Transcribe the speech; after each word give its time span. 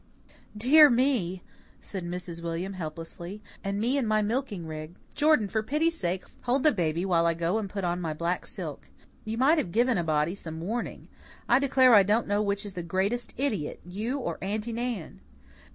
"Dear 0.57 0.89
me," 0.89 1.43
said 1.79 2.03
Mrs. 2.05 2.41
William 2.41 2.73
helplessly. 2.73 3.39
"And 3.63 3.79
me 3.79 3.99
in 3.99 4.07
my 4.07 4.23
milking 4.23 4.65
rig! 4.65 4.95
Jordan, 5.13 5.47
for 5.47 5.61
pity's 5.61 5.95
sake, 5.95 6.25
hold 6.45 6.63
the 6.63 6.71
baby 6.71 7.05
while 7.05 7.27
I 7.27 7.35
go 7.35 7.59
and 7.59 7.69
put 7.69 7.83
on 7.83 8.01
my 8.01 8.11
black 8.13 8.47
silk. 8.47 8.87
You 9.25 9.37
might 9.37 9.59
have 9.59 9.71
given 9.71 9.99
a 9.99 10.03
body 10.03 10.33
some 10.33 10.59
warning. 10.59 11.07
I 11.47 11.59
declare 11.59 11.93
I 11.93 12.01
don't 12.01 12.25
know 12.25 12.41
which 12.41 12.65
is 12.65 12.73
the 12.73 12.81
greatest 12.81 13.35
idiot, 13.37 13.79
you 13.85 14.17
or 14.17 14.39
Aunty 14.41 14.73
Nan!" 14.73 15.19